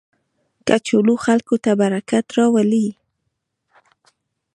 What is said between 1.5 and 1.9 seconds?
ته